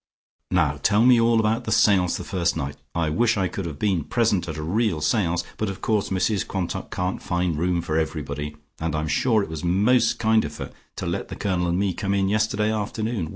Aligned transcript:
Now 0.49 0.79
tell 0.81 1.05
me 1.05 1.21
all 1.21 1.39
about 1.39 1.65
the 1.65 1.71
seance 1.71 2.17
the 2.17 2.23
first 2.23 2.57
night. 2.57 2.75
I 2.95 3.11
wish 3.11 3.37
I 3.37 3.47
could 3.47 3.67
have 3.67 3.77
been 3.77 4.03
present 4.03 4.49
at 4.49 4.57
a 4.57 4.63
real 4.63 4.99
seance, 4.99 5.43
but 5.57 5.69
of 5.69 5.81
course 5.81 6.09
Mrs 6.09 6.47
Quantock 6.47 6.89
can't 6.89 7.21
find 7.21 7.55
room 7.55 7.83
for 7.83 7.99
everybody, 7.99 8.55
and 8.79 8.95
I'm 8.95 9.07
sure 9.07 9.43
it 9.43 9.49
was 9.49 9.63
most 9.63 10.17
kind 10.17 10.43
of 10.43 10.57
her 10.57 10.71
to 10.95 11.05
let 11.05 11.27
the 11.27 11.35
Colonel 11.35 11.67
and 11.67 11.77
me 11.77 11.93
come 11.93 12.15
in 12.15 12.29
yesterday 12.29 12.73
afternoon. 12.73 13.29